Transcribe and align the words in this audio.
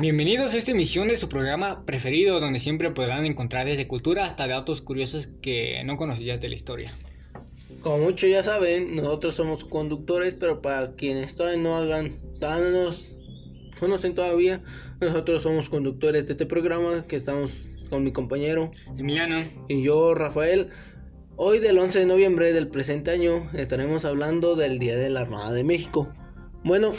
Bienvenidos 0.00 0.54
a 0.54 0.58
esta 0.58 0.70
emisión 0.70 1.08
de 1.08 1.16
su 1.16 1.28
programa 1.28 1.84
preferido 1.84 2.38
donde 2.38 2.60
siempre 2.60 2.92
podrán 2.92 3.26
encontrar 3.26 3.66
desde 3.66 3.88
cultura 3.88 4.26
hasta 4.26 4.46
datos 4.46 4.80
curiosos 4.80 5.28
que 5.42 5.82
no 5.84 5.96
conocías 5.96 6.40
de 6.40 6.48
la 6.48 6.54
historia. 6.54 6.88
Como 7.80 7.98
muchos 7.98 8.30
ya 8.30 8.44
saben, 8.44 8.94
nosotros 8.94 9.34
somos 9.34 9.64
conductores, 9.64 10.34
pero 10.34 10.62
para 10.62 10.92
quienes 10.92 11.34
todavía 11.34 11.60
no 11.60 11.76
hagan, 11.76 12.14
todavía 12.38 12.70
no 12.70 12.84
nos 12.84 13.16
conocen 13.80 14.14
todavía, 14.14 14.60
nosotros 15.00 15.42
somos 15.42 15.68
conductores 15.68 16.26
de 16.26 16.32
este 16.32 16.46
programa 16.46 17.04
que 17.08 17.16
estamos 17.16 17.50
con 17.90 18.04
mi 18.04 18.12
compañero 18.12 18.70
Emiliano. 18.96 19.50
y 19.66 19.82
yo, 19.82 20.14
Rafael. 20.14 20.68
Hoy 21.34 21.58
del 21.58 21.76
11 21.76 21.98
de 21.98 22.06
noviembre 22.06 22.52
del 22.52 22.68
presente 22.68 23.10
año 23.10 23.50
estaremos 23.52 24.04
hablando 24.04 24.54
del 24.54 24.78
Día 24.78 24.96
de 24.96 25.10
la 25.10 25.22
Armada 25.22 25.52
de 25.52 25.64
México. 25.64 26.08
Bueno, 26.62 26.92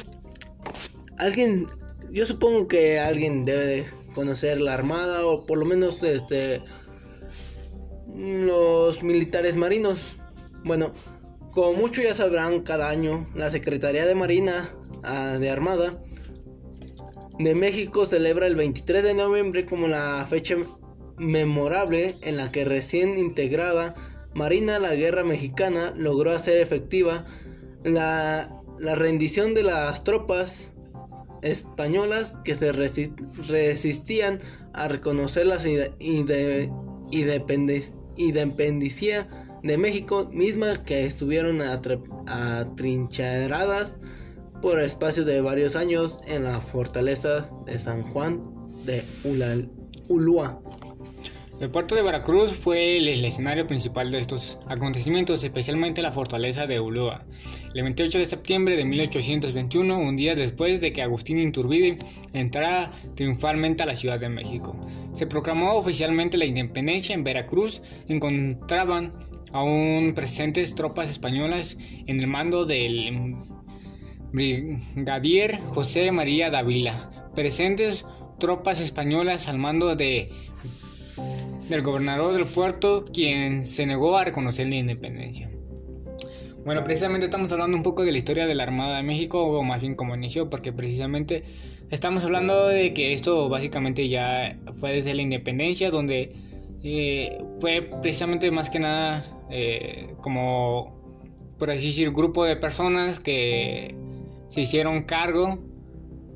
alguien, 1.18 1.68
yo 2.12 2.26
supongo 2.26 2.68
que 2.68 3.00
alguien 3.00 3.46
debe 3.46 3.66
de 3.66 3.86
conocer 4.14 4.62
la 4.62 4.74
Armada 4.74 5.26
o 5.26 5.46
por 5.46 5.58
lo 5.58 5.66
menos 5.66 6.02
este 6.04 6.62
los 8.16 9.04
militares 9.04 9.56
marinos. 9.56 10.18
Bueno, 10.64 10.94
como 11.52 11.74
muchos 11.74 12.04
ya 12.04 12.14
sabrán, 12.14 12.62
cada 12.62 12.90
año 12.90 13.28
la 13.36 13.50
Secretaría 13.50 14.06
de 14.06 14.16
Marina 14.16 14.76
ah, 15.04 15.38
de 15.40 15.50
Armada 15.50 15.92
de 17.40 17.56
México 17.56 18.06
celebra 18.06 18.48
el 18.48 18.56
23 18.56 19.02
de 19.02 19.14
noviembre 19.14 19.66
como 19.66 19.88
la 19.88 20.26
fecha 20.30 20.58
memorable 21.18 22.18
en 22.22 22.36
la 22.36 22.52
que 22.52 22.66
recién 22.66 23.18
integrada 23.18 23.96
Marina 24.34 24.78
la 24.78 24.94
Guerra 24.94 25.24
Mexicana 25.24 25.94
logró 25.96 26.32
hacer 26.32 26.58
efectiva 26.58 27.26
la, 27.84 28.62
la 28.78 28.96
rendición 28.96 29.54
de 29.54 29.64
las 29.64 30.04
tropas 30.04 30.70
españolas 31.42 32.36
que 32.44 32.56
se 32.56 32.72
resi- 32.74 33.14
resistían 33.48 34.40
a 34.74 34.88
reconocer 34.88 35.46
la 35.48 35.58
independencia 38.18 39.28
de 39.64 39.78
México, 39.78 40.30
misma 40.32 40.84
que 40.84 41.06
estuvieron 41.06 41.62
atrincheradas 42.28 44.00
por 44.62 44.80
espacio 44.80 45.26
de 45.26 45.42
varios 45.42 45.76
años 45.76 46.20
en 46.28 46.44
la 46.44 46.62
fortaleza 46.62 47.50
de 47.66 47.80
San 47.80 48.04
Juan 48.04 48.42
de 48.86 49.04
Ulúa. 50.08 50.62
El 51.60 51.70
puerto 51.72 51.94
de 51.94 52.02
Veracruz 52.02 52.54
fue 52.54 52.96
el, 52.96 53.26
escenario 53.26 53.68
principal 53.68 54.12
de 54.12 54.20
estos 54.20 54.58
acontecimientos, 54.68 55.44
especialmente 55.44 56.02
la 56.02 56.14
fortaleza 56.14 56.66
de 56.68 56.80
Ulúa. 56.80 57.26
El 57.74 57.84
28 57.84 58.18
de 58.18 58.26
septiembre 58.26 58.78
de 58.78 58.86
1821, 58.86 60.00
un 60.00 60.16
día 60.16 60.36
después 60.36 60.80
de 60.80 60.94
que 60.94 61.02
Agustín 61.02 61.38
Iturbide 61.38 61.98
entrara 62.32 62.92
triunfalmente 63.16 63.84
a 63.84 63.88
la 63.88 63.98
Ciudad 63.98 64.22
de 64.22 64.30
México, 64.30 64.80
se 65.12 65.28
proclamó 65.28 65.74
oficialmente 65.74 66.38
la 66.38 66.46
independencia 66.46 67.14
en 67.14 67.26
Veracruz. 67.26 67.82
Encontraban 68.08 69.12
aún 69.52 70.14
presentes 70.16 70.76
tropas 70.76 71.10
españolas 71.10 71.78
en 72.08 72.22
el 72.22 72.28
mando 72.28 72.64
del 72.64 73.36
brigadier 74.32 75.60
José 75.60 76.14
María 76.14 76.50
Dávila. 76.50 77.32
Presentes 77.36 78.06
tropas 78.40 78.80
españolas 78.80 79.50
al 79.50 79.58
mando 79.58 79.94
de 79.98 80.32
del 81.70 81.84
gobernador 81.84 82.34
del 82.34 82.46
puerto, 82.46 83.06
quien 83.06 83.66
se 83.66 83.86
negó 83.86 84.18
a 84.18 84.26
reconocer 84.26 84.68
la 84.68 84.76
independencia. 84.76 85.50
Bueno, 86.66 86.84
precisamente 86.84 87.26
estamos 87.26 87.52
hablando 87.52 87.78
un 87.78 87.84
poco 87.84 88.04
de 88.04 88.12
la 88.12 88.18
historia 88.18 88.46
de 88.46 88.56
la 88.56 88.64
Armada 88.64 88.98
de 88.98 89.04
México, 89.04 89.42
o 89.44 89.64
más 89.64 89.80
bien 89.82 89.96
cómo 89.96 90.16
inició, 90.16 90.50
porque 90.50 90.74
precisamente 90.74 91.44
estamos 91.90 92.24
hablando 92.26 92.68
de 92.68 92.94
que 92.94 93.14
esto 93.14 93.48
básicamente 93.50 94.10
ya 94.10 94.58
fue 94.80 94.94
desde 94.94 95.14
la 95.14 95.22
independencia, 95.22 95.90
donde 95.90 96.34
eh, 96.84 97.44
fue 97.60 97.90
precisamente 98.02 98.52
más 98.52 98.70
que 98.70 98.80
nada 98.80 99.26
eh, 99.50 100.14
como, 100.22 101.24
por 101.58 101.72
así 101.72 101.88
decir, 101.88 102.12
grupo 102.12 102.46
de 102.46 102.56
personas 102.56 103.20
que 103.20 103.96
se 104.50 104.62
hicieron 104.62 105.04
cargo 105.04 105.60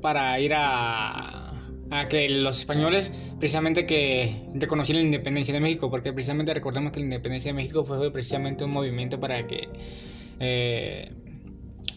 para 0.00 0.38
ir 0.40 0.54
a, 0.54 1.68
a 1.90 2.08
que 2.08 2.28
los 2.28 2.58
españoles 2.58 3.12
precisamente 3.44 3.84
que 3.84 4.36
reconocieran 4.54 5.02
la 5.02 5.06
independencia 5.08 5.52
de 5.52 5.60
México, 5.60 5.90
porque 5.90 6.14
precisamente 6.14 6.54
recordemos 6.54 6.92
que 6.92 7.00
la 7.00 7.04
independencia 7.04 7.50
de 7.50 7.54
México 7.54 7.84
fue 7.84 8.10
precisamente 8.10 8.64
un 8.64 8.70
movimiento 8.70 9.20
para 9.20 9.46
que 9.46 9.68
eh, 10.40 11.12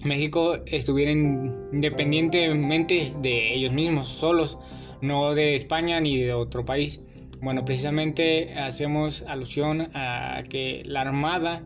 México 0.03 0.57
estuviera 0.66 1.09
independientemente 1.09 3.13
de 3.22 3.53
ellos 3.53 3.72
mismos, 3.72 4.09
solos, 4.09 4.57
no 5.02 5.36
de 5.36 5.56
España 5.56 6.02
ni 6.02 6.22
de 6.22 6.34
otro 6.34 6.66
país. 6.66 7.02
Bueno, 7.40 7.63
precisamente 7.63 8.53
hacemos 8.56 9.22
alusión 9.22 9.88
a 9.94 10.44
que 10.50 10.84
la 10.86 11.00
Armada 11.00 11.63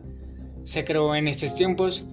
se 0.62 0.84
creó 0.84 1.16
en 1.16 1.26
estos 1.26 1.56
tiempos 1.56 2.04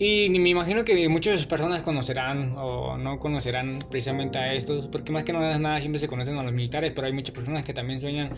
y 0.00 0.30
me 0.30 0.50
imagino 0.50 0.84
que 0.84 1.08
muchas 1.08 1.44
personas 1.46 1.82
conocerán 1.82 2.54
o 2.56 2.96
no 2.96 3.18
conocerán 3.18 3.80
precisamente 3.90 4.38
a 4.38 4.54
estos, 4.54 4.86
porque 4.86 5.10
más 5.10 5.24
que 5.24 5.32
nada, 5.32 5.58
nada 5.58 5.80
siempre 5.80 5.98
se 5.98 6.06
conocen 6.06 6.38
a 6.38 6.44
los 6.44 6.52
militares, 6.52 6.92
pero 6.94 7.08
hay 7.08 7.12
muchas 7.12 7.34
personas 7.34 7.64
que 7.64 7.74
también 7.74 8.00
sueñan 8.00 8.30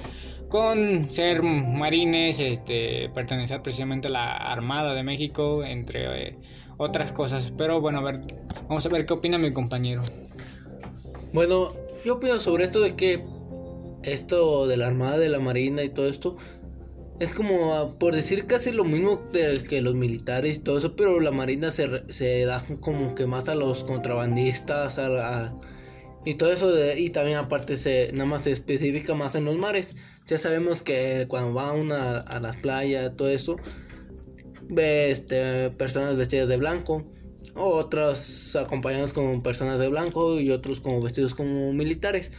con 0.48 1.10
ser 1.10 1.42
marines, 1.42 2.40
este, 2.40 3.10
pertenecer 3.14 3.60
precisamente 3.60 4.08
a 4.08 4.10
la 4.10 4.36
Armada 4.36 4.94
de 4.94 5.02
México, 5.02 5.62
entre 5.62 6.28
eh, 6.28 6.36
otras 6.78 7.12
cosas. 7.12 7.52
Pero 7.58 7.78
bueno, 7.78 7.98
a 7.98 8.02
ver, 8.02 8.20
vamos 8.66 8.86
a 8.86 8.88
ver 8.88 9.04
qué 9.04 9.12
opina 9.12 9.36
mi 9.36 9.52
compañero. 9.52 10.00
Bueno, 11.34 11.68
yo 12.06 12.14
opino 12.14 12.40
sobre 12.40 12.64
esto 12.64 12.80
de 12.80 12.96
que 12.96 13.22
esto 14.02 14.66
de 14.66 14.78
la 14.78 14.86
Armada, 14.86 15.18
de 15.18 15.28
la 15.28 15.40
Marina 15.40 15.82
y 15.82 15.90
todo 15.90 16.08
esto 16.08 16.38
es 17.20 17.34
como 17.34 17.96
por 17.98 18.14
decir 18.14 18.46
casi 18.46 18.72
lo 18.72 18.82
mismo 18.84 19.30
que 19.30 19.82
los 19.82 19.94
militares 19.94 20.56
y 20.56 20.60
todo 20.60 20.78
eso, 20.78 20.96
pero 20.96 21.20
la 21.20 21.30
Marina 21.30 21.70
se, 21.70 22.02
se 22.12 22.46
da 22.46 22.64
como 22.80 23.14
que 23.14 23.26
más 23.26 23.46
a 23.48 23.54
los 23.54 23.84
contrabandistas 23.84 24.98
a 24.98 25.08
la- 25.10 25.54
y 26.24 26.34
todo 26.34 26.52
eso 26.52 26.72
y 26.96 27.10
también 27.10 27.38
aparte 27.38 27.76
se 27.76 28.10
nada 28.12 28.24
más 28.24 28.42
se 28.42 28.52
especifica 28.52 29.14
más 29.14 29.34
en 29.34 29.44
los 29.44 29.56
mares. 29.56 29.96
Ya 30.26 30.38
sabemos 30.38 30.82
que 30.82 31.26
cuando 31.28 31.54
va 31.54 31.72
una 31.72 32.18
a 32.18 32.40
las 32.40 32.56
playas, 32.56 33.14
todo 33.16 33.28
eso 33.28 33.56
ve 34.68 35.10
este, 35.10 35.70
personas 35.70 36.16
vestidas 36.16 36.48
de 36.48 36.56
blanco, 36.56 37.04
otras 37.54 38.56
acompañados 38.56 39.12
como 39.12 39.42
personas 39.42 39.78
de 39.78 39.88
blanco 39.88 40.40
y 40.40 40.50
otros 40.50 40.80
como 40.80 41.02
vestidos 41.02 41.34
como 41.34 41.72
militares. 41.72 42.30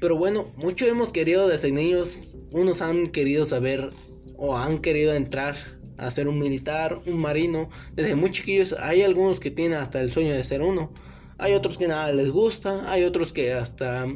Pero 0.00 0.16
bueno, 0.16 0.46
mucho 0.56 0.86
hemos 0.86 1.12
querido 1.12 1.48
desde 1.48 1.72
niños, 1.72 2.36
unos 2.52 2.82
han 2.82 3.08
querido 3.08 3.44
saber 3.44 3.90
o 4.36 4.56
han 4.56 4.80
querido 4.80 5.14
entrar 5.14 5.56
a 5.96 6.10
ser 6.10 6.28
un 6.28 6.38
militar, 6.38 7.00
un 7.06 7.18
marino, 7.18 7.68
desde 7.94 8.14
muy 8.14 8.30
chiquillos. 8.30 8.74
Hay 8.78 9.02
algunos 9.02 9.40
que 9.40 9.50
tienen 9.50 9.78
hasta 9.78 10.00
el 10.00 10.10
sueño 10.12 10.32
de 10.34 10.44
ser 10.44 10.62
uno. 10.62 10.92
Hay 11.38 11.54
otros 11.54 11.78
que 11.78 11.86
nada 11.88 12.12
les 12.12 12.30
gusta, 12.30 12.90
hay 12.90 13.04
otros 13.04 13.32
que 13.32 13.52
hasta, 13.52 14.06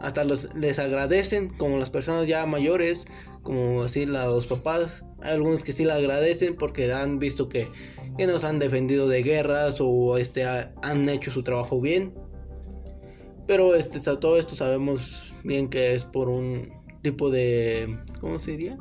hasta 0.00 0.24
los, 0.24 0.54
les 0.54 0.78
agradecen, 0.78 1.48
como 1.56 1.76
las 1.78 1.90
personas 1.90 2.26
ya 2.28 2.46
mayores, 2.46 3.06
como 3.42 3.82
así 3.82 4.06
los 4.06 4.46
papás. 4.46 4.90
Hay 5.20 5.32
algunos 5.32 5.64
que 5.64 5.72
sí 5.72 5.84
le 5.84 5.92
agradecen 5.92 6.54
porque 6.56 6.92
han 6.92 7.18
visto 7.18 7.48
que, 7.48 7.68
que 8.16 8.26
nos 8.28 8.44
han 8.44 8.60
defendido 8.60 9.08
de 9.08 9.22
guerras 9.22 9.78
o 9.80 10.18
este, 10.18 10.44
ha- 10.44 10.72
han 10.82 11.08
hecho 11.08 11.30
su 11.32 11.42
trabajo 11.42 11.80
bien. 11.80 12.14
Pero 13.46 13.74
este, 13.74 13.98
todo 14.00 14.38
esto 14.38 14.54
sabemos 14.54 15.32
bien 15.42 15.68
que 15.68 15.94
es 15.94 16.04
por 16.04 16.28
un 16.28 16.70
tipo 17.02 17.30
de... 17.30 17.98
¿Cómo 18.20 18.38
se 18.38 18.52
diría? 18.52 18.76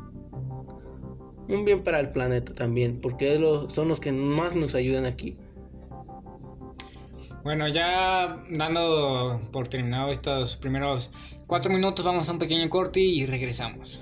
Un 1.48 1.66
bien 1.66 1.84
para 1.84 2.00
el 2.00 2.12
planeta 2.12 2.54
también, 2.54 3.00
porque 3.02 3.40
son 3.70 3.88
los 3.88 4.00
que 4.00 4.12
más 4.12 4.56
nos 4.56 4.76
ayudan 4.76 5.06
aquí. 5.06 5.38
Bueno, 7.44 7.68
ya 7.70 8.44
dando 8.50 9.40
por 9.54 9.70
terminado 9.70 10.12
estos 10.12 10.58
primeros 10.58 11.12
cuatro 11.48 11.72
minutos, 11.72 12.04
vamos 12.04 12.28
a 12.28 12.34
un 12.34 12.40
pequeño 12.40 12.70
corte 12.70 13.00
y 13.00 13.26
regresamos. 13.26 14.02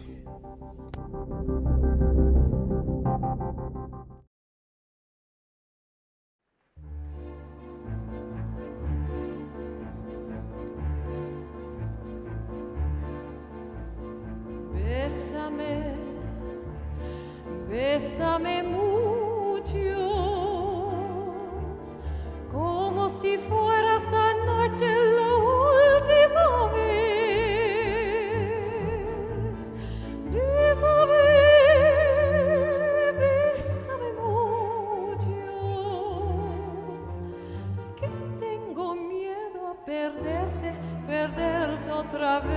Perderte, 39.85 40.73
perderte. 41.05 41.75
otra 41.91 42.39
vez. 42.39 42.55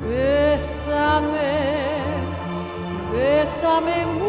Bésame, 0.00 1.54
bésame 3.12 4.25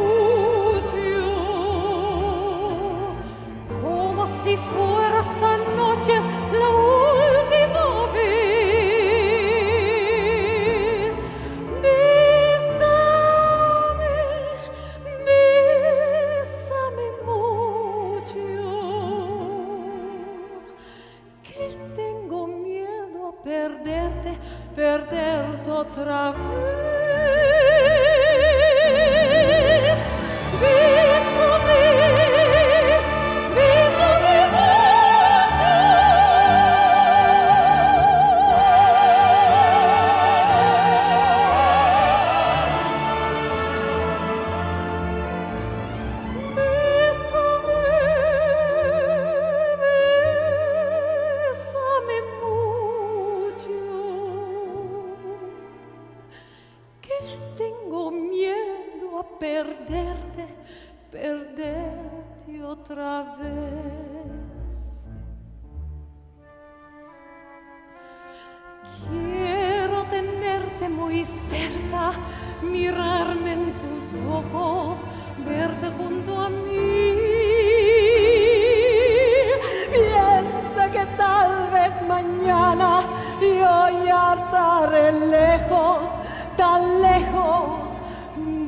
lejos 87.27 88.00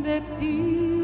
de 0.03 0.21
ti. 0.37 0.98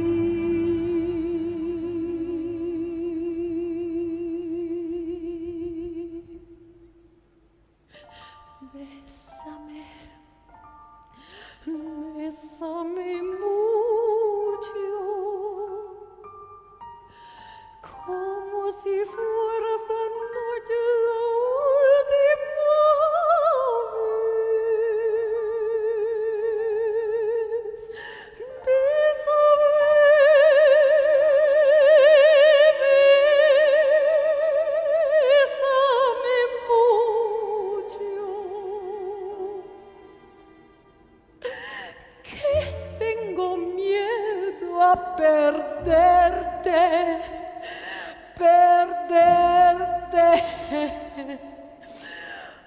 Perderte 48.38 50.26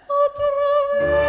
otra 0.08 0.62
vez. 1.00 1.27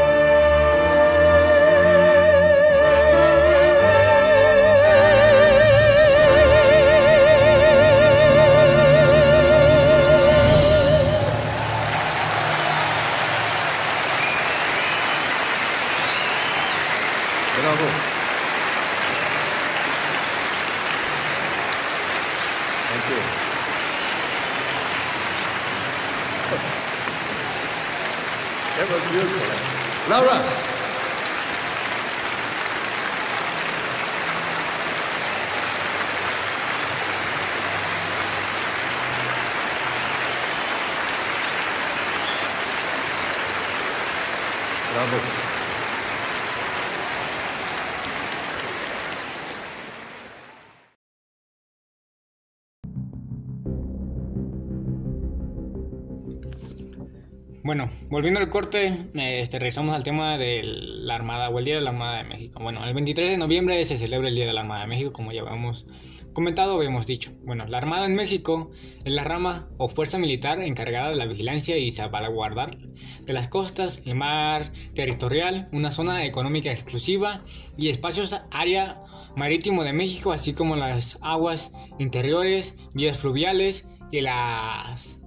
Bueno, 57.70 57.88
volviendo 58.10 58.40
al 58.40 58.50
corte, 58.50 58.98
este, 59.14 59.60
regresamos 59.60 59.96
al 59.96 60.04
tema 60.04 60.40
de 60.40 60.64
la 60.64 61.14
Armada 61.14 61.50
o 61.50 61.60
el 61.60 61.66
Día 61.66 61.76
de 61.76 61.82
la 61.82 61.92
Armada 61.92 62.18
de 62.18 62.24
México. 62.24 62.60
Bueno, 62.60 62.84
el 62.84 62.96
23 62.96 63.30
de 63.30 63.38
noviembre 63.38 63.86
se 63.86 63.96
celebra 63.96 64.30
el 64.30 64.34
Día 64.34 64.48
de 64.48 64.54
la 64.54 64.62
Armada 64.62 64.82
de 64.82 64.88
México, 64.88 65.14
como 65.14 65.32
ya 65.32 65.42
habíamos 65.42 65.86
comentado 66.34 66.76
habíamos 66.76 67.06
dicho. 67.06 67.32
Bueno, 67.44 67.66
la 67.68 67.78
Armada 67.78 68.06
en 68.06 68.16
México 68.16 68.72
es 69.04 69.14
la 69.14 69.24
rama 69.24 69.70
o 69.78 69.88
fuerza 69.88 70.18
militar 70.18 70.62
encargada 70.62 71.10
de 71.10 71.16
la 71.16 71.26
vigilancia 71.26 71.78
y 71.78 71.92
salvaguardar 71.92 72.78
de 73.26 73.34
las 73.34 73.48
costas, 73.48 74.02
el 74.06 74.16
mar 74.16 74.72
territorial, 74.94 75.70
una 75.72 75.92
zona 75.92 76.26
económica 76.26 76.72
exclusiva 76.72 77.44
y 77.78 77.90
espacios 77.90 78.36
área 78.52 79.02
marítimo 79.36 79.84
de 79.84 79.94
México, 79.94 80.32
así 80.32 80.54
como 80.54 80.76
las 80.76 81.18
aguas 81.22 81.72
interiores, 81.98 82.76
vías 82.94 83.18
fluviales 83.18 83.88
y 84.12 84.22
las 84.22 85.20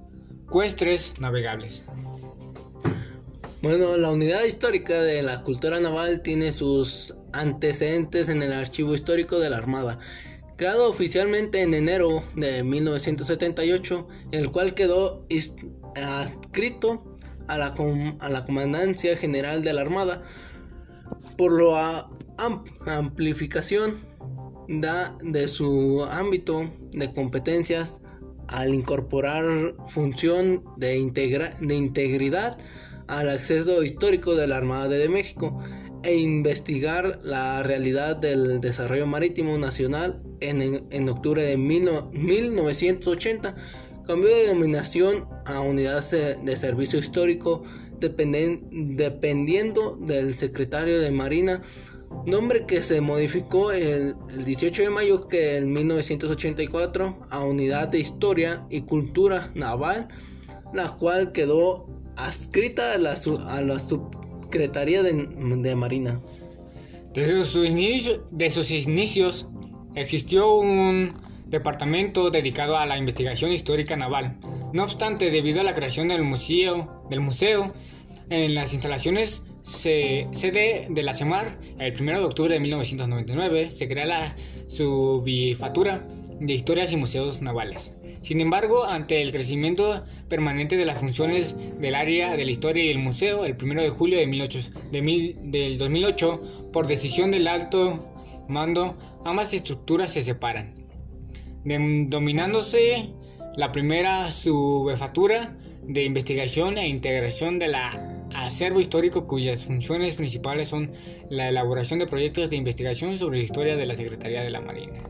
cuestres 0.48 1.20
navegables. 1.20 1.84
Bueno, 3.62 3.96
la 3.96 4.10
unidad 4.10 4.42
histórica 4.42 5.00
de 5.00 5.22
la 5.22 5.42
cultura 5.42 5.78
naval 5.78 6.22
tiene 6.22 6.50
sus 6.50 7.14
antecedentes 7.32 8.28
en 8.28 8.42
el 8.42 8.52
archivo 8.52 8.92
histórico 8.92 9.38
de 9.38 9.50
la 9.50 9.58
Armada, 9.58 10.00
creado 10.62 10.88
oficialmente 10.88 11.60
en 11.60 11.74
enero 11.74 12.22
de 12.36 12.62
1978, 12.62 14.06
el 14.30 14.52
cual 14.52 14.74
quedó 14.74 15.26
adscrito 15.96 17.16
a 17.48 17.58
la, 17.58 17.74
a 18.20 18.28
la 18.28 18.44
Comandancia 18.44 19.16
General 19.16 19.64
de 19.64 19.72
la 19.72 19.80
Armada, 19.80 20.22
por 21.36 21.50
lo 21.50 21.74
a- 21.76 22.08
am- 22.38 22.62
amplificación 22.86 23.94
da 24.68 25.18
de 25.20 25.48
su 25.48 26.04
ámbito 26.08 26.70
de 26.92 27.12
competencias 27.12 27.98
al 28.46 28.72
incorporar 28.72 29.74
función 29.88 30.62
de, 30.76 30.96
integra- 30.96 31.56
de 31.58 31.74
integridad 31.74 32.56
al 33.08 33.28
acceso 33.30 33.82
histórico 33.82 34.36
de 34.36 34.46
la 34.46 34.58
Armada 34.58 34.86
de 34.90 35.08
México 35.08 35.60
e 36.02 36.16
investigar 36.16 37.18
la 37.22 37.62
realidad 37.62 38.16
del 38.16 38.60
desarrollo 38.60 39.06
marítimo 39.06 39.56
nacional 39.58 40.20
en, 40.40 40.86
en 40.90 41.08
octubre 41.08 41.42
de 41.44 41.56
mil 41.56 41.84
no- 41.84 42.10
1980 42.12 43.54
cambió 44.06 44.28
de 44.28 44.46
denominación 44.48 45.26
a 45.46 45.60
unidad 45.60 46.04
de, 46.10 46.56
servicio 46.56 46.98
histórico 46.98 47.62
dependen- 48.00 48.96
dependiendo 48.96 49.96
del 50.00 50.34
secretario 50.34 51.00
de 51.00 51.10
Marina 51.10 51.62
nombre 52.26 52.66
que 52.66 52.82
se 52.82 53.00
modificó 53.00 53.72
el, 53.72 54.14
el 54.30 54.44
18 54.44 54.82
de 54.82 54.90
mayo 54.90 55.28
que 55.28 55.56
en 55.56 55.72
1984 55.72 57.26
a 57.30 57.44
Unidad 57.44 57.88
de 57.88 58.00
Historia 58.00 58.66
y 58.70 58.82
Cultura 58.82 59.50
Naval, 59.54 60.08
la 60.74 60.90
cual 60.90 61.32
quedó 61.32 61.86
adscrita 62.16 62.92
a 62.92 62.98
la, 62.98 63.14
a 63.46 63.62
la 63.62 63.78
Subsecretaría 64.52 65.02
de, 65.02 65.76
Marina. 65.76 66.20
Desde 67.14 67.42
sus, 67.44 68.70
inicios, 68.70 69.48
existió 69.94 70.54
un 70.56 71.14
departamento 71.46 72.30
dedicado 72.30 72.76
a 72.76 72.84
la 72.84 72.98
investigación 72.98 73.50
histórica 73.50 73.96
naval. 73.96 74.36
No 74.74 74.84
obstante, 74.84 75.30
debido 75.30 75.62
a 75.62 75.64
la 75.64 75.74
creación 75.74 76.08
del 76.08 76.22
museo, 76.22 77.02
del 77.08 77.20
museo 77.20 77.72
en 78.28 78.54
las 78.54 78.74
instalaciones 78.74 79.42
se- 79.62 80.28
sede 80.32 80.86
de 80.90 81.02
la 81.02 81.14
CEMAR, 81.14 81.58
el 81.78 81.94
1 81.98 82.18
de 82.18 82.24
octubre 82.26 82.52
de 82.52 82.60
1999 82.60 83.70
se 83.70 83.88
crea 83.88 84.04
la 84.04 84.36
Subifatura 84.66 86.06
de 86.40 86.52
Historias 86.52 86.92
y 86.92 86.96
Museos 86.98 87.40
Navales. 87.40 87.94
Sin 88.22 88.40
embargo, 88.40 88.84
ante 88.84 89.20
el 89.20 89.32
crecimiento 89.32 90.04
permanente 90.28 90.76
de 90.76 90.86
las 90.86 90.98
funciones 90.98 91.56
del 91.80 91.94
área 91.94 92.36
de 92.36 92.44
la 92.44 92.50
historia 92.50 92.84
y 92.84 92.90
el 92.90 92.98
museo, 92.98 93.44
el 93.44 93.56
1 93.60 93.82
de 93.82 93.90
julio 93.90 94.18
de 94.18 94.26
18 94.26 94.70
de 94.92 95.02
mil- 95.02 95.36
del 95.50 95.76
2008, 95.76 96.70
por 96.72 96.86
decisión 96.86 97.30
del 97.32 97.48
alto 97.48 98.08
mando, 98.48 98.96
ambas 99.24 99.52
estructuras 99.54 100.12
se 100.12 100.22
separan, 100.22 100.74
dominándose 101.64 103.10
la 103.56 103.72
primera 103.72 104.30
subjefatura 104.30 105.56
de 105.82 106.04
investigación 106.04 106.78
e 106.78 106.88
integración 106.88 107.58
de 107.58 107.68
la 107.68 107.90
acervo 108.34 108.80
histórico 108.80 109.26
cuyas 109.26 109.64
funciones 109.66 110.14
principales 110.14 110.68
son 110.68 110.92
la 111.28 111.48
elaboración 111.48 111.98
de 111.98 112.06
proyectos 112.06 112.48
de 112.50 112.56
investigación 112.56 113.18
sobre 113.18 113.38
la 113.38 113.44
historia 113.44 113.76
de 113.76 113.84
la 113.84 113.94
Secretaría 113.96 114.42
de 114.42 114.50
la 114.50 114.60
Marina. 114.60 115.02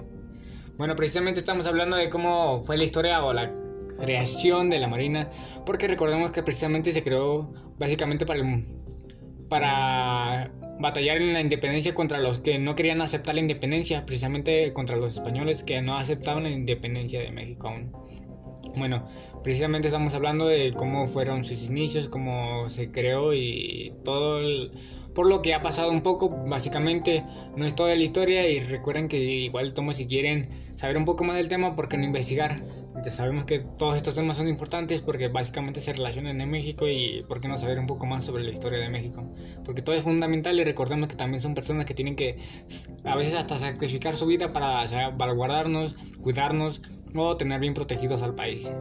Bueno, 0.76 0.96
precisamente 0.96 1.40
estamos 1.40 1.66
hablando 1.66 1.96
de 1.96 2.08
cómo 2.08 2.60
fue 2.64 2.76
la 2.76 2.84
historia 2.84 3.24
o 3.24 3.32
la 3.32 3.52
creación 4.00 4.70
de 4.70 4.78
la 4.80 4.88
Marina, 4.88 5.30
porque 5.64 5.86
recordemos 5.86 6.32
que 6.32 6.42
precisamente 6.42 6.92
se 6.92 7.02
creó 7.02 7.52
básicamente 7.78 8.26
para, 8.26 8.40
el- 8.40 8.64
para 9.48 10.50
batallar 10.80 11.18
en 11.18 11.34
la 11.34 11.40
independencia 11.40 11.94
contra 11.94 12.18
los 12.20 12.40
que 12.40 12.58
no 12.58 12.74
querían 12.74 13.00
aceptar 13.00 13.34
la 13.34 13.42
independencia, 13.42 14.04
precisamente 14.06 14.72
contra 14.72 14.96
los 14.96 15.14
españoles 15.14 15.62
que 15.62 15.80
no 15.82 15.96
aceptaban 15.96 16.44
la 16.44 16.50
independencia 16.50 17.20
de 17.20 17.30
México 17.30 17.68
aún. 17.68 17.92
Bueno, 18.76 19.06
precisamente 19.44 19.88
estamos 19.88 20.14
hablando 20.14 20.46
de 20.48 20.72
cómo 20.72 21.06
fueron 21.06 21.44
sus 21.44 21.68
inicios, 21.68 22.08
cómo 22.08 22.70
se 22.70 22.90
creó 22.90 23.34
y 23.34 23.92
todo 24.04 24.40
el- 24.40 24.72
por 25.14 25.26
lo 25.26 25.42
que 25.42 25.54
ha 25.54 25.62
pasado 25.62 25.90
un 25.90 26.02
poco, 26.02 26.28
básicamente 26.46 27.24
no 27.56 27.66
es 27.66 27.74
toda 27.74 27.94
la 27.94 28.02
historia 28.02 28.48
y 28.48 28.60
recuerden 28.60 29.08
que 29.08 29.18
igual 29.18 29.74
tomo 29.74 29.92
si 29.92 30.06
quieren 30.06 30.72
saber 30.74 30.96
un 30.96 31.04
poco 31.04 31.24
más 31.24 31.36
del 31.36 31.48
tema, 31.48 31.76
porque 31.76 31.96
no 31.96 32.04
investigar? 32.04 32.56
Ya 33.04 33.10
sabemos 33.10 33.46
que 33.46 33.60
todos 33.60 33.96
estos 33.96 34.14
temas 34.14 34.36
son 34.36 34.48
importantes 34.48 35.00
porque 35.00 35.28
básicamente 35.28 35.80
se 35.80 35.92
relacionan 35.92 36.40
en 36.40 36.50
México 36.50 36.86
y 36.86 37.24
por 37.26 37.40
qué 37.40 37.48
no 37.48 37.56
saber 37.58 37.78
un 37.78 37.86
poco 37.86 38.06
más 38.06 38.24
sobre 38.24 38.44
la 38.44 38.50
historia 38.50 38.78
de 38.78 38.90
México. 38.90 39.24
Porque 39.64 39.82
todo 39.82 39.96
es 39.96 40.02
fundamental 40.02 40.58
y 40.60 40.64
recordemos 40.64 41.08
que 41.08 41.16
también 41.16 41.40
son 41.40 41.54
personas 41.54 41.86
que 41.86 41.94
tienen 41.94 42.16
que 42.16 42.38
a 43.04 43.16
veces 43.16 43.34
hasta 43.34 43.58
sacrificar 43.58 44.14
su 44.14 44.26
vida 44.26 44.52
para 44.52 45.32
guardarnos, 45.32 45.94
cuidarnos 46.20 46.82
o 47.16 47.36
tener 47.36 47.60
bien 47.60 47.74
protegidos 47.74 48.22
al 48.22 48.34
país. 48.34 48.72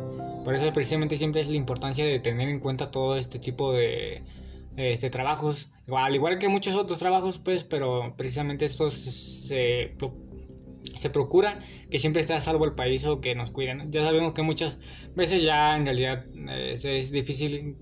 Por 0.44 0.56
eso 0.56 0.72
precisamente 0.74 1.18
siempre 1.18 1.42
es 1.42 1.50
la 1.50 1.56
importancia 1.56 2.06
de 2.06 2.20
tener 2.20 2.50
en 2.50 2.60
cuenta 2.60 2.92
todo 2.92 3.16
este 3.16 3.40
tipo 3.40 3.74
de 3.74 4.24
este, 4.76 5.10
trabajos, 5.10 5.70
al 5.98 6.16
igual 6.16 6.40
que 6.40 6.48
muchos 6.48 6.76
otros 6.76 7.00
trabajos, 7.00 7.38
pues, 7.38 7.64
pero 7.64 8.14
precisamente 8.18 8.66
estos 8.66 8.94
se, 8.96 9.96
se 11.00 11.10
procura 11.10 11.60
que 11.90 12.00
siempre 12.00 12.22
esté 12.22 12.34
a 12.34 12.42
salvo 12.42 12.66
el 12.66 12.74
país 12.74 13.06
o 13.06 13.22
que 13.22 13.36
nos 13.36 13.52
cuiden. 13.52 13.92
Ya 13.92 14.04
sabemos 14.04 14.34
que 14.34 14.42
muchas 14.42 14.78
veces 15.16 15.44
ya 15.44 15.76
en 15.76 15.86
realidad 15.86 16.26
es, 16.48 17.12
difícil 17.12 17.76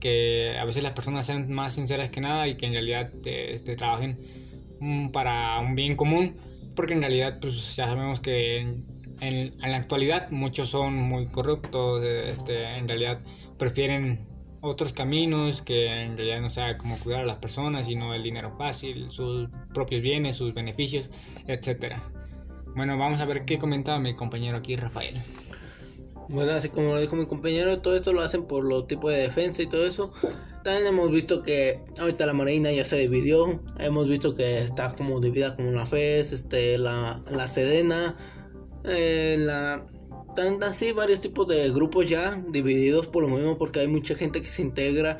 que 0.00 0.56
a 0.58 0.64
veces 0.64 0.82
las 0.82 0.92
personas 0.92 1.26
sean 1.26 1.50
más 1.50 1.74
sinceras 1.74 2.10
que 2.10 2.20
nada 2.20 2.48
y 2.48 2.56
que 2.56 2.66
en 2.66 2.72
realidad 2.72 3.10
este, 3.24 3.76
trabajen 3.76 4.18
mm, 4.80 5.08
para 5.08 5.58
un 5.60 5.74
bien 5.74 5.96
común, 5.96 6.36
porque 6.74 6.92
en 6.94 7.00
realidad 7.00 7.38
pues 7.40 7.76
ya 7.76 7.86
sabemos 7.86 8.20
que 8.20 8.58
en, 8.58 8.84
en- 9.20 9.56
la 9.58 9.76
actualidad 9.76 10.30
muchos 10.30 10.68
son 10.68 10.94
muy 10.96 11.26
corruptos, 11.26 12.04
este, 12.04 12.76
en 12.76 12.88
realidad 12.88 13.20
prefieren 13.58 14.26
otros 14.66 14.92
caminos 14.92 15.62
que 15.62 15.86
en 15.86 16.16
realidad 16.16 16.40
no 16.40 16.50
sea 16.50 16.76
como 16.76 16.98
cuidar 16.98 17.22
a 17.22 17.26
las 17.26 17.38
personas, 17.38 17.86
sino 17.86 18.14
el 18.14 18.22
dinero 18.22 18.54
fácil, 18.56 19.10
sus 19.10 19.48
propios 19.72 20.02
bienes, 20.02 20.36
sus 20.36 20.54
beneficios, 20.54 21.10
etcétera. 21.46 22.02
Bueno, 22.74 22.98
vamos 22.98 23.20
a 23.20 23.24
ver 23.24 23.44
qué 23.44 23.58
comentaba 23.58 23.98
mi 23.98 24.14
compañero 24.14 24.58
aquí, 24.58 24.76
Rafael. 24.76 25.16
Bueno, 26.28 26.52
así 26.52 26.68
como 26.68 26.88
lo 26.88 27.00
dijo 27.00 27.14
mi 27.14 27.26
compañero, 27.26 27.78
todo 27.78 27.96
esto 27.96 28.12
lo 28.12 28.20
hacen 28.20 28.44
por 28.44 28.64
los 28.64 28.86
tipos 28.86 29.12
de 29.12 29.18
defensa 29.18 29.62
y 29.62 29.66
todo 29.66 29.86
eso. 29.86 30.12
También 30.64 30.86
hemos 30.86 31.10
visto 31.10 31.42
que 31.42 31.80
ahorita 32.00 32.26
la 32.26 32.32
Marina 32.32 32.72
ya 32.72 32.84
se 32.84 32.98
dividió. 32.98 33.62
Hemos 33.78 34.08
visto 34.08 34.34
que 34.34 34.58
está 34.58 34.94
como 34.96 35.20
dividida 35.20 35.54
como 35.54 35.70
la 35.70 35.86
FES, 35.86 36.32
este, 36.32 36.78
la, 36.78 37.22
la 37.30 37.46
Sedena, 37.46 38.16
eh, 38.84 39.36
la... 39.38 39.86
Tan, 40.36 40.62
así 40.62 40.92
varios 40.92 41.20
tipos 41.20 41.48
de 41.48 41.70
grupos 41.70 42.08
ya 42.08 42.40
divididos 42.48 43.08
por 43.08 43.22
lo 43.24 43.28
mismo 43.28 43.58
porque 43.58 43.80
hay 43.80 43.88
mucha 43.88 44.14
gente 44.14 44.40
que 44.40 44.46
se 44.46 44.62
integra 44.62 45.18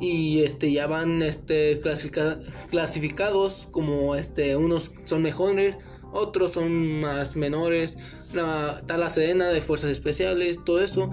y 0.00 0.42
este 0.42 0.70
ya 0.72 0.86
van 0.86 1.22
este 1.22 1.80
clasifica- 1.80 2.40
clasificados 2.70 3.68
como 3.70 4.14
este 4.16 4.56
unos 4.56 4.92
son 5.04 5.22
mejores 5.22 5.78
otros 6.12 6.52
son 6.52 7.00
más 7.00 7.36
menores 7.36 7.96
la, 8.34 8.78
está 8.80 8.98
la 8.98 9.10
Sedena 9.10 9.48
de 9.48 9.60
fuerzas 9.62 9.90
especiales 9.90 10.58
todo 10.64 10.82
eso. 10.82 11.10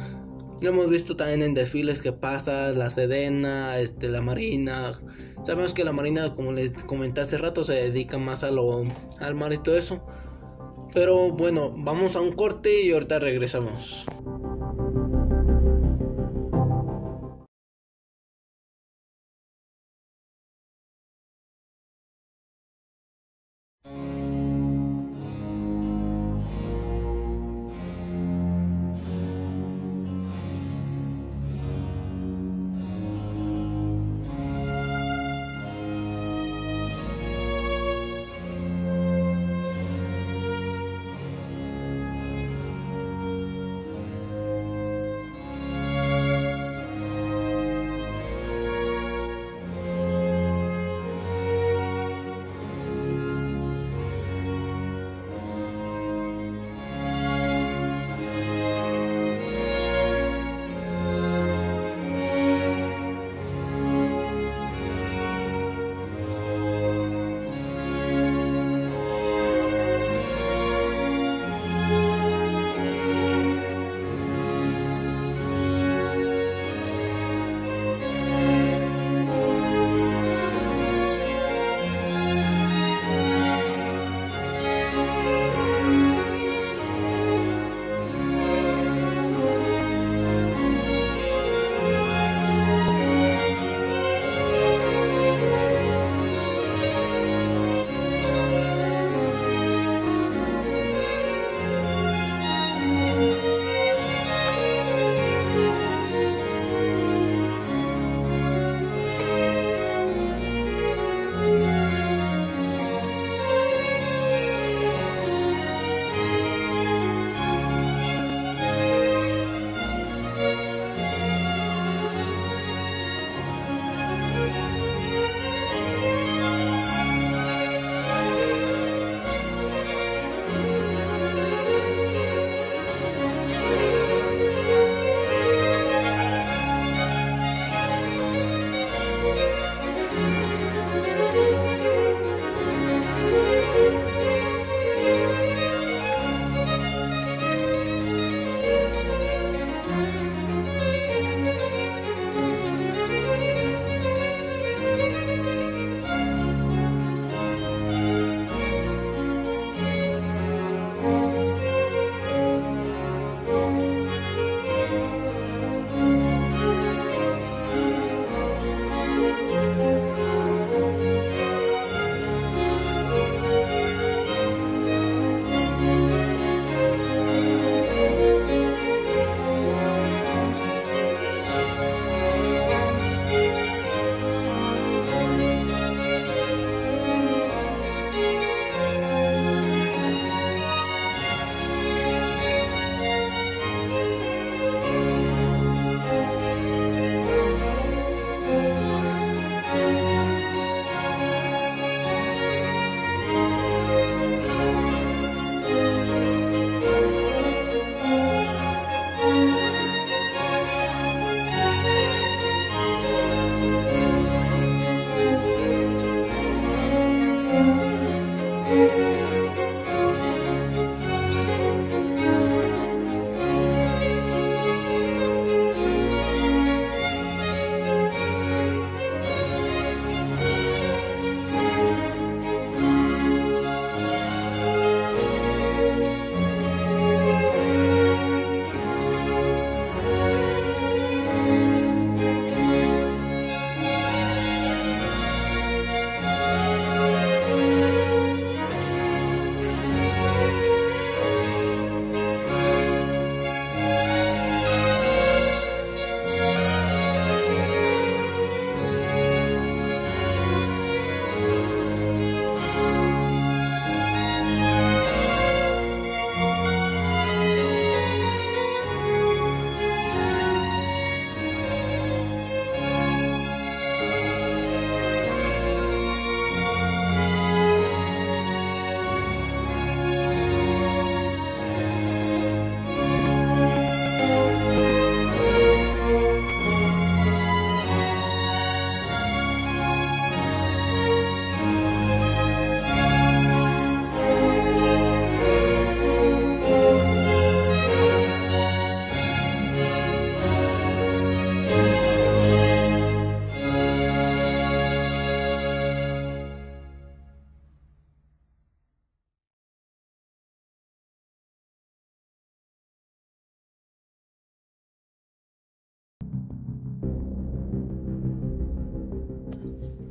Lo 0.61 0.69
hemos 0.69 0.89
visto 0.89 1.15
también 1.15 1.41
en 1.41 1.53
desfiles 1.53 2.01
que 2.01 2.11
pasa 2.11 2.71
la 2.71 2.89
Sedena 2.89 3.79
este 3.79 4.09
la 4.09 4.21
Marina. 4.21 4.99
Sabemos 5.45 5.73
que 5.73 5.85
la 5.85 5.93
Marina 5.93 6.33
como 6.33 6.51
les 6.51 6.71
comenté 6.83 7.21
hace 7.21 7.37
rato 7.37 7.63
se 7.63 7.73
dedica 7.73 8.17
más 8.17 8.43
a 8.43 8.51
lo 8.51 8.83
al 9.19 9.35
mar 9.35 9.53
y 9.53 9.57
todo 9.57 9.77
eso 9.77 10.05
pero 10.93 11.29
bueno 11.29 11.73
vamos 11.75 12.15
a 12.15 12.21
un 12.21 12.31
corte 12.31 12.83
y 12.83 12.91
ahorita 12.91 13.19
regresamos 13.19 14.05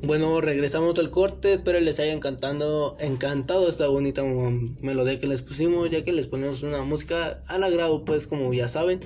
Bueno, 0.08 0.40
regresamos 0.40 0.94
del 0.94 1.10
corte. 1.10 1.52
Espero 1.52 1.78
les 1.80 2.00
haya 2.00 2.14
encantando, 2.14 2.96
encantado 2.98 3.68
esta 3.68 3.88
bonita 3.88 4.22
um, 4.22 4.74
melodía 4.80 5.20
que 5.20 5.26
les 5.26 5.42
pusimos, 5.42 5.90
ya 5.90 6.02
que 6.02 6.12
les 6.12 6.26
ponemos 6.26 6.62
una 6.62 6.82
música 6.82 7.42
al 7.46 7.62
agrado, 7.62 8.06
pues 8.06 8.26
como 8.26 8.54
ya 8.54 8.68
saben. 8.68 9.00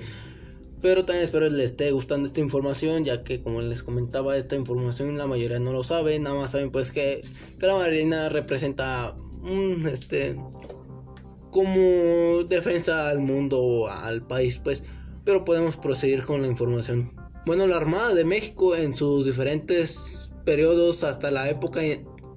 Pero 0.81 1.03
también 1.03 1.25
espero 1.25 1.49
les 1.49 1.71
esté 1.71 1.91
gustando 1.91 2.25
esta 2.25 2.39
información, 2.39 3.03
ya 3.03 3.25
que 3.25 3.43
como 3.43 3.59
les 3.59 3.83
comentaba, 3.83 4.37
esta 4.37 4.55
información 4.55 5.17
la 5.17 5.27
mayoría 5.27 5.59
no 5.59 5.73
lo 5.73 5.83
sabe, 5.83 6.17
nada 6.19 6.37
más 6.37 6.51
saben 6.51 6.71
pues 6.71 6.89
que, 6.89 7.21
que 7.59 7.67
la 7.67 7.75
Marina 7.75 8.29
representa 8.29 9.13
un 9.41 9.85
este 9.85 10.37
como 11.51 12.45
defensa 12.47 13.09
al 13.09 13.19
mundo, 13.19 13.89
al 13.89 14.25
país, 14.25 14.57
pues, 14.57 14.83
pero 15.25 15.43
podemos 15.43 15.75
proseguir 15.75 16.23
con 16.23 16.43
la 16.43 16.47
información. 16.47 17.11
Bueno, 17.45 17.67
la 17.67 17.75
Armada 17.75 18.13
de 18.13 18.23
México 18.23 18.73
en 18.73 18.95
sus 18.95 19.25
diferentes 19.25 20.22
periodos 20.43 21.03
hasta 21.03 21.31
la 21.31 21.49
época 21.49 21.81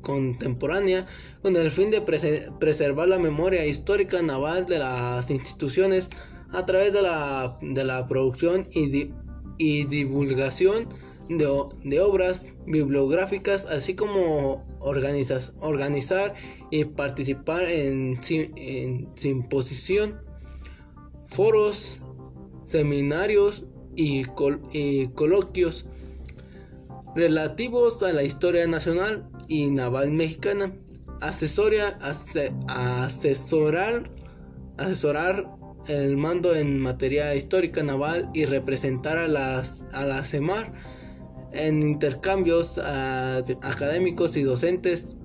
contemporánea, 0.07 1.07
con 1.43 1.57
el 1.57 1.71
fin 1.71 1.91
de 1.91 2.01
preservar 2.01 3.09
la 3.09 3.19
memoria 3.19 3.67
histórica 3.67 4.23
naval 4.23 4.67
de 4.67 4.79
las 4.79 5.31
instituciones 5.31 6.09
a 6.53 6.65
través 6.65 6.93
de 6.93 7.03
la, 7.03 7.59
de 7.61 7.85
la 7.85 8.07
producción 8.07 8.69
y, 8.71 9.11
divulgación 9.59 10.89
de, 11.29 12.01
obras 12.01 12.53
bibliográficas, 12.67 13.67
así 13.67 13.95
como 13.95 14.65
organizar 14.79 16.35
y 16.71 16.85
participar 16.85 17.65
en, 17.65 18.17
en 18.31 19.09
simposición, 19.17 20.21
foros, 21.27 21.99
seminarios 22.67 23.65
y 23.97 24.25
coloquios 25.15 25.87
relativos 27.17 28.03
a 28.03 28.13
la 28.13 28.23
historia 28.23 28.67
nacional 28.67 29.27
y 29.49 29.71
naval 29.71 30.13
mexicana, 30.13 30.77
asesoria, 31.23 31.99
asesorar, 32.69 34.11
asesorar 34.77 35.51
el 35.89 36.19
mando 36.19 36.55
en 36.55 36.79
materia 36.79 37.35
histórica 37.35 37.83
naval 37.83 38.29
y 38.35 38.45
representar 38.45 39.17
a, 39.17 39.29
las, 39.29 39.85
a 39.93 40.05
la 40.05 40.23
CEMAR 40.25 40.75
en 41.53 41.83
intercambios 41.83 42.77
académicos 42.77 44.37
y 44.37 44.43
docentes 44.43 45.17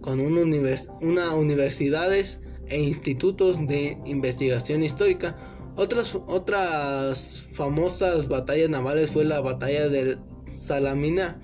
con 0.00 0.20
una 0.20 1.34
universidades 1.34 2.40
e 2.68 2.80
institutos 2.80 3.66
de 3.66 3.98
investigación 4.06 4.82
histórica. 4.82 5.36
Otras, 5.76 6.16
otras 6.26 7.44
famosas 7.52 8.28
batallas 8.28 8.70
navales 8.70 9.10
fue 9.10 9.24
la 9.24 9.40
batalla 9.40 9.88
del 9.88 10.18
Salamina 10.66 11.40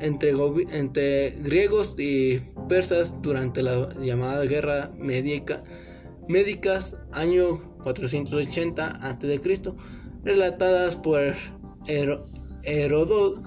entre, 0.00 1.30
griegos 1.42 1.94
y 1.98 2.40
persas 2.68 3.14
durante 3.22 3.62
la 3.62 3.88
llamada 4.00 4.44
guerra 4.44 4.90
médica, 4.98 5.62
médicas 6.28 6.96
año 7.12 7.60
480 7.84 8.86
a.C., 8.86 9.72
relatadas 10.24 10.96
por 10.96 11.34
Heródoto 12.64 13.42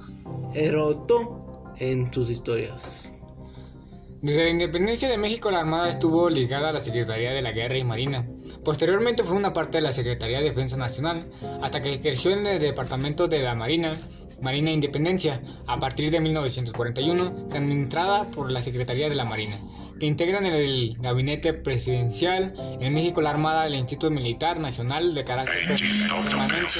en 1.79 2.13
sus 2.13 2.29
historias. 2.29 3.13
Desde 4.21 4.45
la 4.45 4.49
independencia 4.49 5.09
de 5.09 5.17
México, 5.17 5.51
la 5.51 5.59
Armada 5.59 5.89
estuvo 5.89 6.27
ligada 6.29 6.69
a 6.69 6.73
la 6.73 6.79
Secretaría 6.79 7.33
de 7.33 7.41
la 7.43 7.51
Guerra 7.51 7.77
y 7.77 7.83
Marina. 7.83 8.27
Posteriormente 8.63 9.23
fue 9.23 9.35
una 9.35 9.53
parte 9.53 9.77
de 9.77 9.83
la 9.83 9.91
Secretaría 9.91 10.39
de 10.39 10.45
Defensa 10.45 10.75
Nacional, 10.75 11.29
hasta 11.61 11.83
que 11.83 12.01
creció 12.01 12.31
en 12.31 12.47
el 12.47 12.59
Departamento 12.59 13.27
de 13.27 13.43
la 13.43 13.53
Marina, 13.53 13.93
Marina 14.41 14.71
Independencia, 14.71 15.41
a 15.65 15.77
partir 15.77 16.11
de 16.11 16.19
1941, 16.19 17.47
administrada 17.53 18.25
por 18.25 18.51
la 18.51 18.61
Secretaría 18.61 19.09
de 19.09 19.15
la 19.15 19.25
Marina, 19.25 19.59
que 19.99 20.05
integran 20.05 20.45
el 20.45 20.95
gabinete 20.99 21.53
presidencial 21.53 22.53
en 22.79 22.93
México 22.93 23.21
la 23.21 23.31
Armada 23.31 23.63
del 23.63 23.75
Instituto 23.75 24.11
Militar 24.11 24.59
Nacional 24.59 25.13
de 25.13 25.23
carácter 25.23 25.79
permanente. 26.23 26.79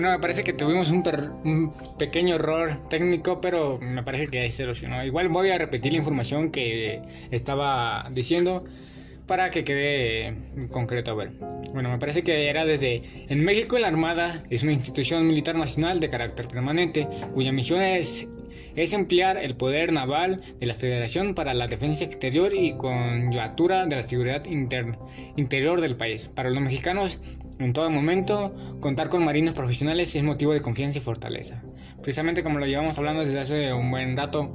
Bueno, 0.00 0.14
me 0.14 0.18
parece 0.18 0.44
que 0.44 0.54
tuvimos 0.54 0.90
un, 0.92 1.74
pequeño 1.98 2.36
error 2.36 2.88
técnico, 2.88 3.38
pero 3.42 3.78
me 3.82 4.02
parece 4.02 4.28
que 4.28 4.40
ahí 4.40 4.50
se 4.50 4.62
solucionó. 4.62 5.04
Igual 5.04 5.28
voy 5.28 5.50
a 5.50 5.58
repetir 5.58 5.92
la 5.92 5.98
información 5.98 6.50
que 6.50 7.02
estaba 7.30 8.08
diciendo 8.10 8.64
para 9.26 9.50
que 9.50 9.62
quede 9.62 10.38
concreto. 10.70 11.10
A 11.10 11.16
ver, 11.16 11.32
bueno, 11.74 11.90
me 11.90 11.98
parece 11.98 12.22
que 12.22 12.48
era 12.48 12.64
desde... 12.64 13.02
En 13.28 13.44
México 13.44 13.78
la 13.78 13.88
Armada 13.88 14.42
es 14.48 14.62
una 14.62 14.72
institución 14.72 15.26
militar 15.26 15.56
nacional 15.56 16.00
de 16.00 16.08
carácter 16.08 16.48
permanente, 16.48 17.06
cuya 17.34 17.52
misión 17.52 17.82
es 17.82 18.26
es 18.76 18.92
emplear 18.92 19.36
el 19.36 19.56
poder 19.56 19.92
naval 19.92 20.40
de 20.58 20.66
la 20.66 20.74
Federación 20.74 21.34
para 21.34 21.54
la 21.54 21.66
defensa 21.66 22.04
exterior 22.04 22.54
y 22.54 22.72
coyuntura 22.74 23.86
de 23.86 23.96
la 23.96 24.02
seguridad 24.02 24.44
interior 24.46 25.80
del 25.80 25.96
país. 25.96 26.28
Para 26.34 26.50
los 26.50 26.60
mexicanos, 26.60 27.20
en 27.58 27.72
todo 27.72 27.90
momento, 27.90 28.54
contar 28.80 29.08
con 29.08 29.24
marinos 29.24 29.54
profesionales 29.54 30.14
es 30.14 30.22
motivo 30.22 30.52
de 30.52 30.60
confianza 30.60 30.98
y 30.98 31.02
fortaleza. 31.02 31.62
Precisamente 32.02 32.42
como 32.42 32.58
lo 32.58 32.66
llevamos 32.66 32.96
hablando 32.98 33.20
desde 33.20 33.38
hace 33.38 33.72
un 33.72 33.90
buen 33.90 34.16
rato, 34.16 34.54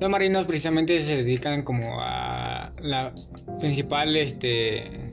los 0.00 0.10
marinos 0.10 0.46
precisamente 0.46 1.00
se 1.00 1.16
dedican 1.16 1.62
como 1.62 2.00
a 2.00 2.72
la 2.80 3.12
principal 3.60 4.16
este 4.16 5.12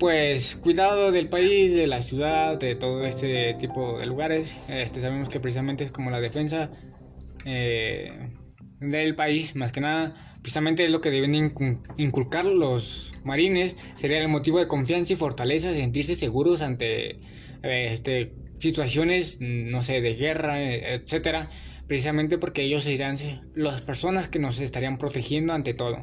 pues 0.00 0.56
cuidado 0.56 1.12
del 1.12 1.28
país, 1.28 1.74
de 1.74 1.86
la 1.86 2.00
ciudad, 2.00 2.58
de 2.58 2.74
todo 2.74 3.04
este 3.04 3.52
tipo 3.54 3.98
de 3.98 4.06
lugares. 4.06 4.56
Este, 4.66 5.02
sabemos 5.02 5.28
que 5.28 5.40
precisamente 5.40 5.84
es 5.84 5.92
como 5.92 6.10
la 6.10 6.20
defensa 6.20 6.70
eh, 7.44 8.30
del 8.80 9.14
país, 9.14 9.54
más 9.56 9.72
que 9.72 9.82
nada, 9.82 10.14
precisamente 10.40 10.86
es 10.86 10.90
lo 10.90 11.02
que 11.02 11.10
deben 11.10 11.34
inculcar 11.98 12.46
los 12.46 13.12
marines, 13.24 13.76
sería 13.94 14.18
el 14.22 14.28
motivo 14.28 14.58
de 14.58 14.66
confianza 14.66 15.12
y 15.12 15.16
fortaleza, 15.16 15.74
sentirse 15.74 16.16
seguros 16.16 16.62
ante 16.62 17.20
este, 17.62 18.32
situaciones, 18.56 19.36
no 19.42 19.82
sé, 19.82 20.00
de 20.00 20.14
guerra, 20.14 20.62
etcétera, 20.62 21.50
precisamente 21.86 22.38
porque 22.38 22.62
ellos 22.62 22.84
serán 22.84 23.16
las 23.54 23.84
personas 23.84 24.28
que 24.28 24.38
nos 24.38 24.60
estarían 24.60 24.96
protegiendo 24.96 25.52
ante 25.52 25.74
todo. 25.74 26.02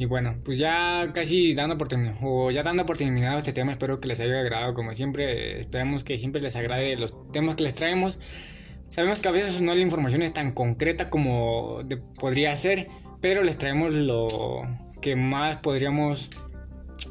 Y 0.00 0.06
bueno, 0.06 0.36
pues 0.44 0.58
ya 0.58 1.10
casi 1.12 1.54
dando 1.54 1.76
por 1.76 1.88
terminado, 1.88 2.18
o 2.22 2.52
ya 2.52 2.62
dando 2.62 2.86
por 2.86 2.96
terminado 2.96 3.36
este 3.38 3.52
tema, 3.52 3.72
espero 3.72 3.98
que 3.98 4.06
les 4.06 4.20
haya 4.20 4.38
agradado 4.38 4.72
como 4.72 4.94
siempre, 4.94 5.60
esperemos 5.60 6.04
que 6.04 6.16
siempre 6.18 6.40
les 6.40 6.54
agrade 6.54 6.94
los 6.94 7.12
temas 7.32 7.56
que 7.56 7.64
les 7.64 7.74
traemos. 7.74 8.20
Sabemos 8.86 9.18
que 9.18 9.26
a 9.26 9.32
veces 9.32 9.60
no 9.60 9.74
la 9.74 9.80
información 9.80 10.22
es 10.22 10.32
tan 10.32 10.52
concreta 10.52 11.10
como 11.10 11.80
podría 12.16 12.54
ser, 12.54 12.86
pero 13.20 13.42
les 13.42 13.58
traemos 13.58 13.92
lo 13.92 14.28
que 15.02 15.16
más 15.16 15.56
podríamos 15.56 16.30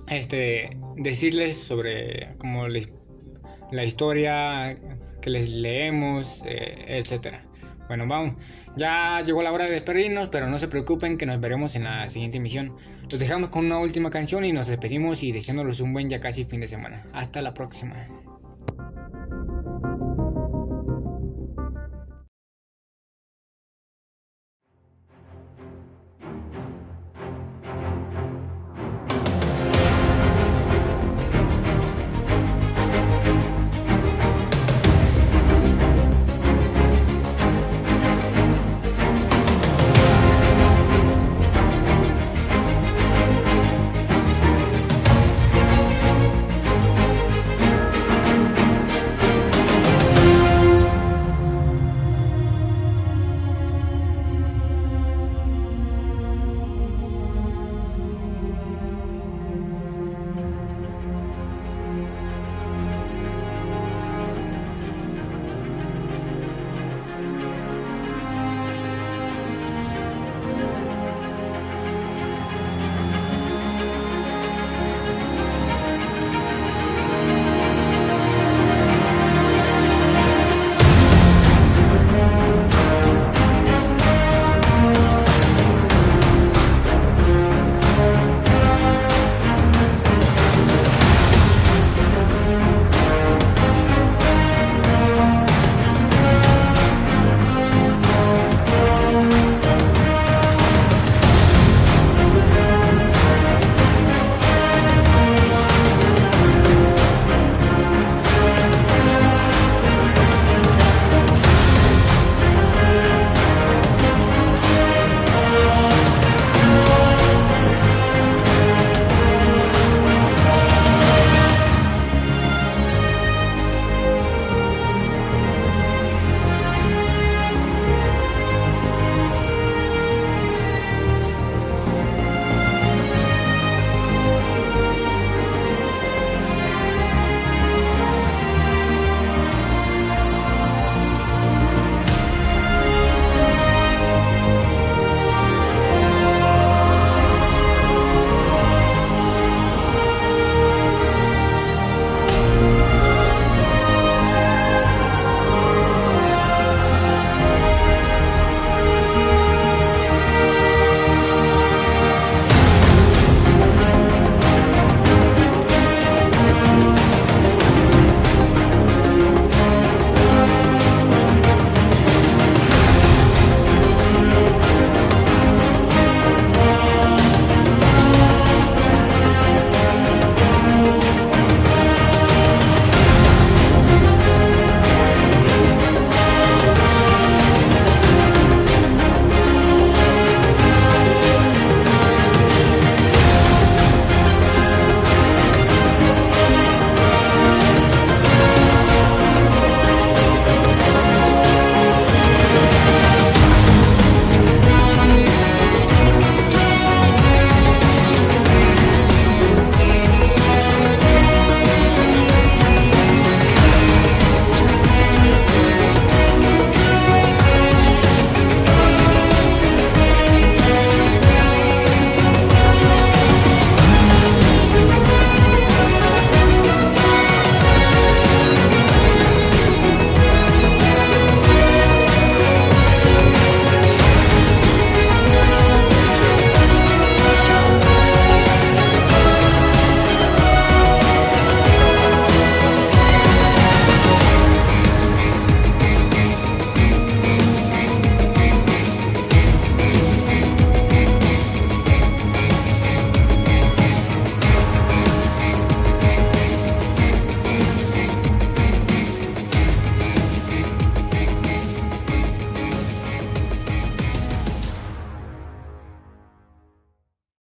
este, 0.09 0.69
decirles 0.95 1.57
sobre 1.57 2.35
como 2.37 2.69
la 2.69 3.83
historia 3.83 4.75
que 5.21 5.29
les 5.29 5.49
leemos, 5.49 6.41
eh, 6.45 6.85
etcétera. 6.87 7.46
Bueno, 7.87 8.05
vamos. 8.07 8.35
Ya 8.75 9.21
llegó 9.21 9.41
la 9.41 9.51
hora 9.51 9.65
de 9.65 9.71
despedirnos, 9.71 10.29
pero 10.29 10.47
no 10.47 10.59
se 10.59 10.67
preocupen 10.67 11.17
que 11.17 11.25
nos 11.25 11.39
veremos 11.39 11.75
en 11.75 11.85
la 11.85 12.09
siguiente 12.09 12.37
emisión. 12.37 12.75
Los 13.09 13.19
dejamos 13.19 13.49
con 13.49 13.65
una 13.65 13.79
última 13.79 14.09
canción 14.09 14.43
y 14.45 14.51
nos 14.51 14.67
despedimos 14.67 15.23
y 15.23 15.31
deseándoles 15.31 15.79
un 15.79 15.93
buen 15.93 16.09
ya 16.09 16.19
casi 16.19 16.45
fin 16.45 16.61
de 16.61 16.67
semana. 16.67 17.05
Hasta 17.13 17.41
la 17.41 17.53
próxima. 17.53 18.07